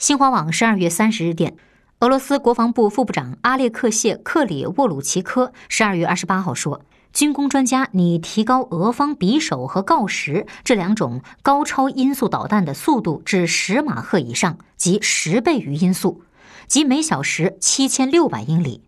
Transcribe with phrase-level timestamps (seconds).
[0.00, 1.58] 新华网十二月三十日电，
[1.98, 6.80] 俄罗斯国防部副部长阿列克谢·克里沃鲁奇科十二月二十八号说，
[7.12, 16.22] 军工专家拟提高俄方匕首和锆石这两种高超音速导弹的速度至十马赫以上，即十倍于音速，
[16.66, 18.80] 即每小时七千六百英里。